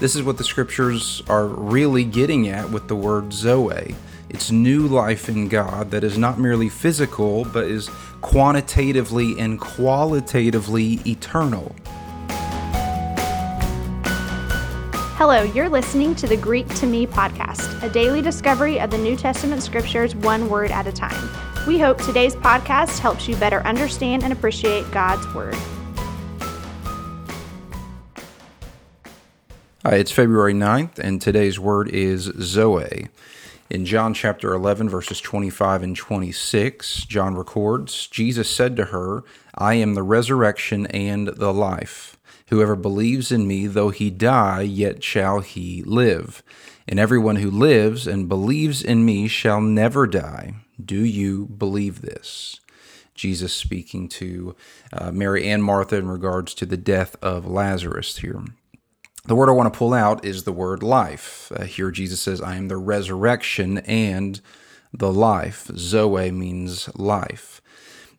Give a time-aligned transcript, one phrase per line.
[0.00, 3.94] This is what the scriptures are really getting at with the word Zoe.
[4.28, 7.88] It's new life in God that is not merely physical, but is
[8.20, 11.74] quantitatively and qualitatively eternal.
[15.16, 19.16] Hello, you're listening to the Greek to Me podcast, a daily discovery of the New
[19.16, 21.30] Testament scriptures one word at a time.
[21.68, 25.56] We hope today's podcast helps you better understand and appreciate God's Word.
[29.86, 33.08] Hi, it's February 9th, and today's word is Zoe.
[33.68, 39.24] In John chapter 11, verses 25 and 26, John records Jesus said to her,
[39.54, 42.16] I am the resurrection and the life.
[42.48, 46.42] Whoever believes in me, though he die, yet shall he live.
[46.88, 50.54] And everyone who lives and believes in me shall never die.
[50.82, 52.58] Do you believe this?
[53.14, 54.56] Jesus speaking to
[54.94, 58.44] uh, Mary and Martha in regards to the death of Lazarus here.
[59.26, 61.50] The word I want to pull out is the word life.
[61.56, 64.38] Uh, here Jesus says, I am the resurrection and
[64.92, 65.70] the life.
[65.74, 67.62] Zoe means life.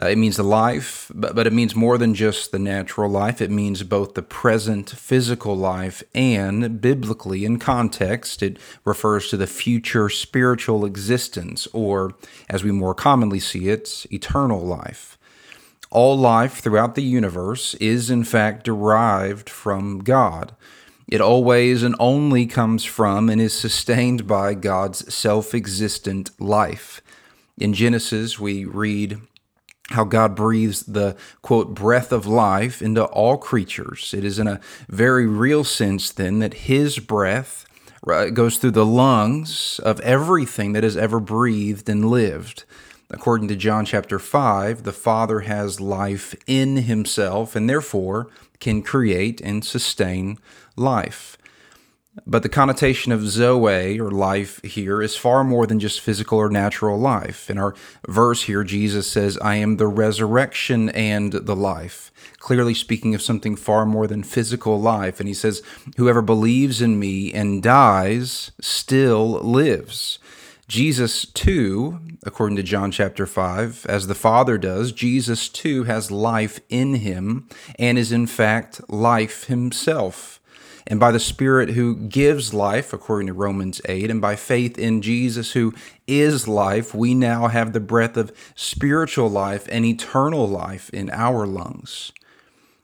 [0.00, 3.40] Uh, it means the life, but, but it means more than just the natural life.
[3.40, 9.46] It means both the present physical life and, biblically, in context, it refers to the
[9.46, 12.14] future spiritual existence, or,
[12.50, 15.16] as we more commonly see it, eternal life.
[15.90, 20.54] All life throughout the universe is, in fact, derived from God.
[21.10, 27.02] It always and only comes from and is sustained by God's self existent life.
[27.58, 29.20] In Genesis, we read
[29.88, 34.14] how God breathes the quote breath of life into all creatures.
[34.16, 37.66] It is in a very real sense then that his breath
[38.06, 42.64] uh, goes through the lungs of everything that has ever breathed and lived.
[43.10, 48.28] According to John chapter 5, the Father has life in himself and therefore
[48.60, 50.38] can create and sustain
[50.76, 51.36] life.
[52.26, 56.50] But the connotation of Zoe, or life here, is far more than just physical or
[56.50, 57.48] natural life.
[57.48, 57.74] In our
[58.06, 63.56] verse here, Jesus says, I am the resurrection and the life, clearly speaking of something
[63.56, 65.20] far more than physical life.
[65.20, 65.62] And he says,
[65.96, 70.18] Whoever believes in me and dies still lives.
[70.70, 76.60] Jesus, too, according to John chapter 5, as the Father does, Jesus, too, has life
[76.68, 80.40] in him and is in fact life himself
[80.86, 85.02] and by the Spirit who gives life, according to Romans 8, and by faith in
[85.02, 85.72] Jesus who
[86.06, 91.46] is life, we now have the breath of spiritual life and eternal life in our
[91.46, 92.12] lungs.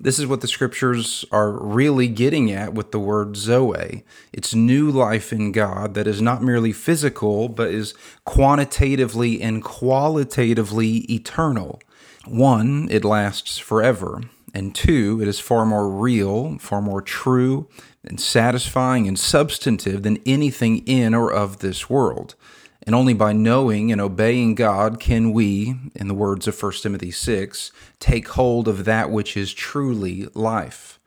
[0.00, 4.04] This is what the scriptures are really getting at with the word Zoe.
[4.32, 7.94] It's new life in God that is not merely physical, but is
[8.24, 11.80] quantitatively and qualitatively eternal.
[12.26, 14.22] One, it lasts forever.
[14.58, 17.68] And two, it is far more real, far more true,
[18.02, 22.34] and satisfying and substantive than anything in or of this world.
[22.82, 27.12] And only by knowing and obeying God can we, in the words of 1 Timothy
[27.12, 27.70] 6,
[28.00, 30.98] take hold of that which is truly life.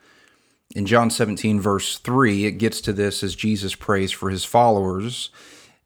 [0.74, 5.30] In John 17, verse 3, it gets to this as Jesus prays for his followers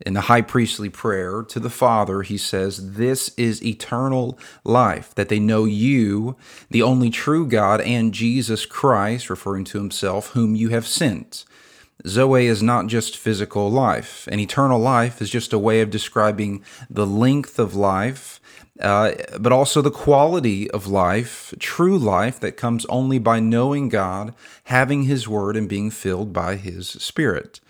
[0.02, 5.30] in the high priestly prayer to the Father, he says, This is eternal life, that
[5.30, 6.36] they know you,
[6.70, 11.46] the only true God, and Jesus Christ, referring to himself, whom you have sent.
[12.06, 14.28] Zoe is not just physical life.
[14.32, 18.42] An eternal life is just a way of describing the length of life,
[18.82, 24.36] uh, but also the quality of life, true life that comes only by knowing God,
[24.66, 27.62] having His Word, and being filled by His Spirit.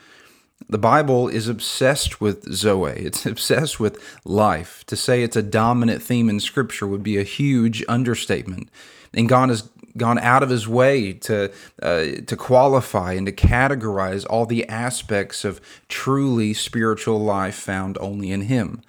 [0.67, 2.91] The Bible is obsessed with Zoe.
[2.91, 4.83] It's obsessed with life.
[4.88, 8.69] To say it's a dominant theme in Scripture would be a huge understatement.
[9.13, 11.51] And God has gone out of his way to
[11.81, 18.31] uh, to qualify and to categorize all the aspects of truly spiritual life found only
[18.31, 18.81] in Him.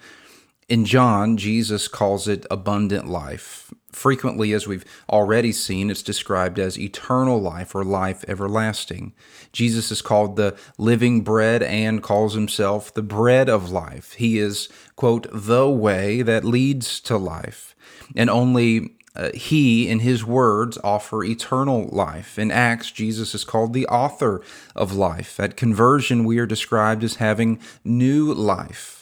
[0.69, 3.73] In John, Jesus calls it abundant life.
[3.89, 9.13] Frequently, as we've already seen, it's described as eternal life or life everlasting.
[9.53, 14.13] Jesus is called the living bread and calls himself the bread of life.
[14.13, 14.67] He is,
[14.97, 17.73] quote, the way that leads to life.
[18.13, 22.37] And only uh, he, in his words, offer eternal life.
[22.37, 24.41] In Acts, Jesus is called the author
[24.75, 25.39] of life.
[25.39, 28.96] At conversion, we are described as having new life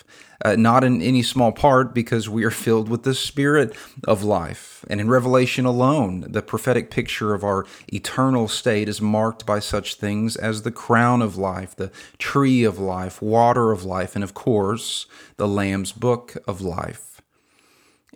[0.46, 3.76] uh, not in any small part because we are filled with the Spirit
[4.08, 4.86] of life.
[4.88, 9.96] And in Revelation alone, the prophetic picture of our eternal state is marked by such
[9.96, 14.36] things as the crown of life, the tree of life, water of life, and of
[14.36, 15.08] course,
[15.38, 17.24] the Lamb's book of life.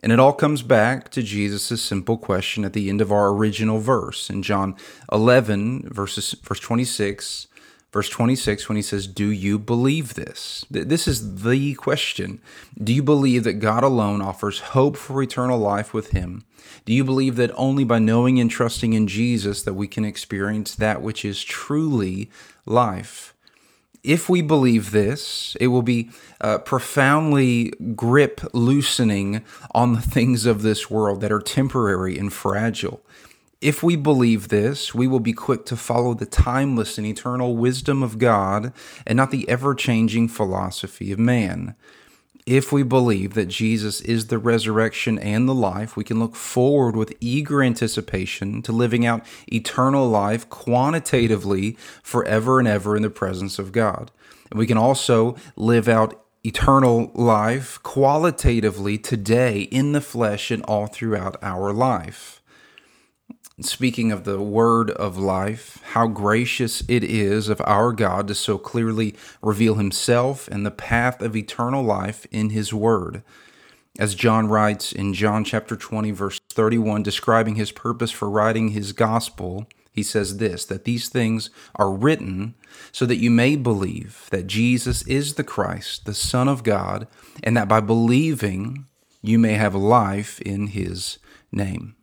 [0.04, 3.80] And it all comes back to Jesus' simple question at the end of our original
[3.80, 4.75] verse in John
[5.12, 7.48] 11, verses, verse 26
[7.91, 10.63] Verse 26, when he says, Do you believe this?
[10.69, 12.39] This is the question.
[12.81, 16.45] Do you believe that God alone offers hope for eternal life with him?
[16.86, 20.75] Do you believe that only by knowing and trusting in Jesus that we can experience
[20.75, 22.30] that which is truly
[22.65, 23.33] life?
[24.03, 26.09] If we believe this, it will be
[26.39, 33.01] uh, profoundly grip loosening on the things of this world that are temporary and fragile.
[33.62, 38.02] If we believe this, we will be quick to follow the timeless and eternal wisdom
[38.02, 38.72] of God
[39.06, 41.76] and not the ever changing philosophy of man.
[42.46, 46.96] If we believe that Jesus is the resurrection and the life, we can look forward
[46.96, 53.60] with eager anticipation to living out eternal life quantitatively forever and ever in the presence
[53.60, 54.10] of God.
[54.50, 60.88] And we can also live out eternal life qualitatively today in the flesh and all
[60.88, 62.38] throughout our life.
[63.62, 68.58] Speaking of the word of life, how gracious it is of our God to so
[68.58, 73.22] clearly reveal himself and the path of eternal life in his word.
[73.98, 78.94] As John writes in John chapter 20 verse 31 describing his purpose for writing his
[78.94, 82.56] gospel, he says this that these things are written
[82.94, 87.08] so that you may believe that Jesus is the Christ, the Son of God,
[87.44, 88.86] and that by believing
[89.22, 91.18] you may have life in his
[91.52, 91.96] name.